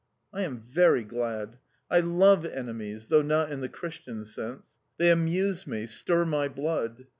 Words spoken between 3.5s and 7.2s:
in the Christian sense. They amuse me, stir my blood.